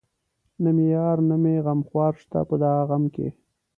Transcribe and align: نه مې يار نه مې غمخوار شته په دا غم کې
نه 0.63 0.69
مې 0.75 0.85
يار 0.95 1.17
نه 1.29 1.35
مې 1.43 1.55
غمخوار 1.65 2.13
شته 2.21 2.39
په 2.49 2.55
دا 2.63 2.73
غم 2.89 3.03
کې 3.15 3.27